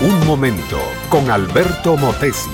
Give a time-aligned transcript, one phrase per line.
[0.00, 2.48] Un momento con Alberto Motesi.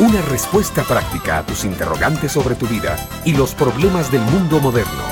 [0.00, 5.04] Una respuesta práctica a tus interrogantes sobre tu vida y los problemas del mundo moderno.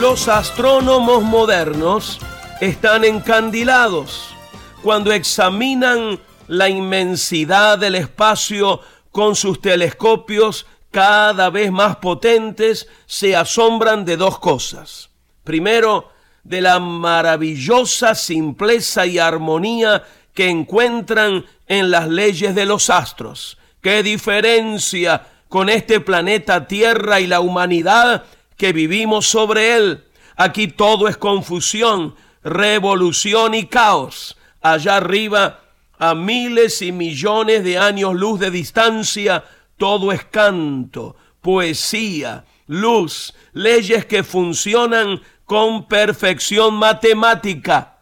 [0.00, 2.20] Los astrónomos modernos
[2.62, 4.34] están encandilados
[4.82, 8.80] cuando examinan la inmensidad del espacio
[9.10, 15.10] con sus telescopios cada vez más potentes, se asombran de dos cosas.
[15.42, 16.12] Primero,
[16.44, 23.58] de la maravillosa simpleza y armonía que encuentran en las leyes de los astros.
[23.80, 28.24] ¿Qué diferencia con este planeta Tierra y la humanidad
[28.56, 30.04] que vivimos sobre él?
[30.36, 34.36] Aquí todo es confusión, revolución y caos.
[34.60, 35.60] Allá arriba,
[35.98, 39.44] a miles y millones de años luz de distancia,
[39.82, 47.98] todo es canto, poesía, luz, leyes que funcionan con perfección matemática.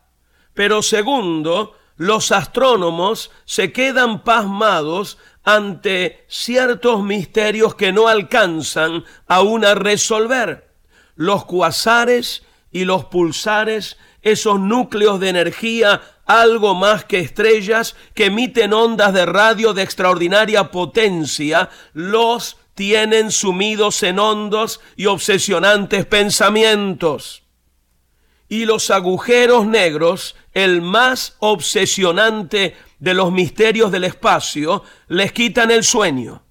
[0.53, 9.75] Pero segundo, los astrónomos se quedan pasmados ante ciertos misterios que no alcanzan aún a
[9.75, 10.75] resolver.
[11.15, 16.03] Los cuasares y los pulsares, esos núcleos de energía
[16.39, 24.03] algo más que estrellas que emiten ondas de radio de extraordinaria potencia, los tienen sumidos
[24.05, 27.43] en hondos y obsesionantes pensamientos
[28.49, 35.85] y los agujeros negros, el más obsesionante de los misterios del espacio, les quitan el
[35.85, 36.43] sueño.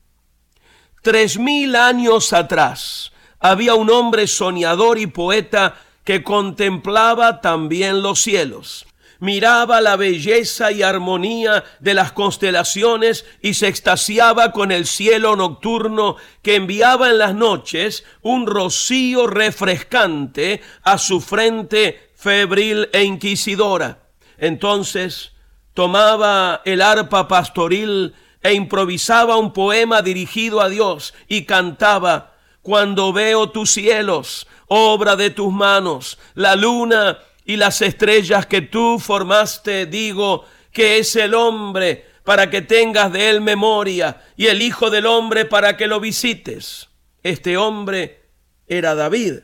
[1.01, 8.85] Tres mil años atrás había un hombre soñador y poeta que contemplaba también los cielos
[9.19, 16.15] miraba la belleza y armonía de las constelaciones y se extasiaba con el cielo nocturno
[16.41, 23.99] que enviaba en las noches un rocío refrescante a su frente febril e inquisidora.
[24.37, 25.33] Entonces
[25.73, 33.49] tomaba el arpa pastoril e improvisaba un poema dirigido a Dios y cantaba, Cuando veo
[33.49, 40.45] tus cielos, obra de tus manos, la luna y las estrellas que tú formaste, digo,
[40.71, 45.45] que es el hombre para que tengas de él memoria y el Hijo del Hombre
[45.45, 46.89] para que lo visites.
[47.23, 48.21] Este hombre
[48.67, 49.39] era David,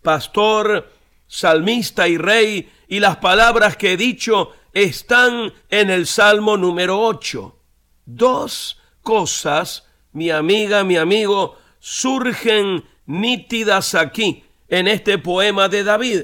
[0.00, 0.90] pastor,
[1.26, 7.54] salmista y rey, y las palabras que he dicho están en el Salmo número 8.
[8.06, 16.22] Dos cosas, mi amiga, mi amigo, surgen nítidas aquí, en este poema de David.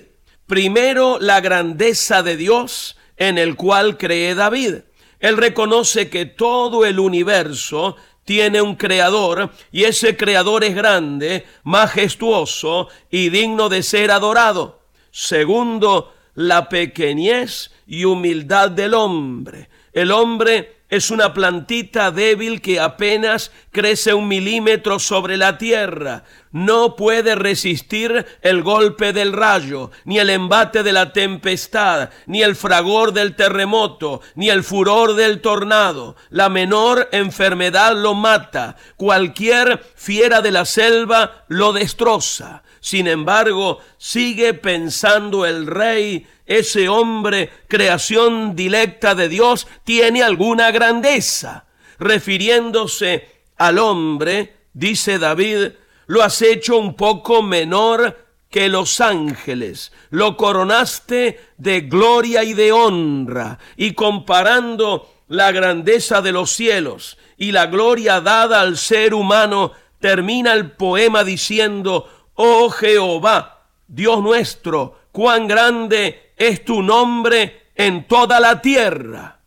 [0.48, 4.76] Primero, la grandeza de Dios en el cual cree David.
[5.20, 12.88] Él reconoce que todo el universo tiene un creador y ese creador es grande, majestuoso
[13.10, 14.80] y digno de ser adorado.
[15.10, 19.68] Segundo, la pequeñez y humildad del hombre.
[19.92, 26.24] El hombre es una plantita débil que apenas crece un milímetro sobre la tierra.
[26.50, 32.56] No puede resistir el golpe del rayo, ni el embate de la tempestad, ni el
[32.56, 36.16] fragor del terremoto, ni el furor del tornado.
[36.30, 38.76] La menor enfermedad lo mata.
[38.96, 42.62] Cualquier fiera de la selva lo destroza.
[42.80, 51.64] Sin embargo, sigue pensando el rey ese hombre, creación dilecta de Dios, tiene alguna grandeza.
[51.98, 55.72] Refiriéndose al hombre, dice David,
[56.06, 58.16] lo has hecho un poco menor
[58.48, 66.32] que los ángeles, lo coronaste de gloria y de honra, y comparando la grandeza de
[66.32, 73.66] los cielos y la gloria dada al ser humano, termina el poema diciendo, oh Jehová,
[73.88, 79.37] Dios nuestro, cuán grande es tu nombre en toda la tierra.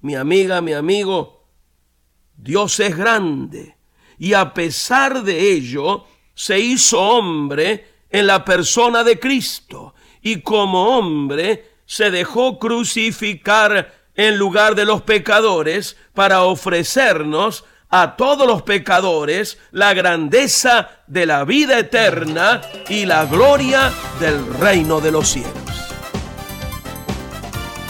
[0.00, 1.48] Mi amiga, mi amigo,
[2.36, 3.76] Dios es grande
[4.18, 10.98] y a pesar de ello se hizo hombre en la persona de Cristo y como
[10.98, 19.58] hombre se dejó crucificar en lugar de los pecadores para ofrecernos a todos los pecadores
[19.70, 25.65] la grandeza de la vida eterna y la gloria del reino de los cielos.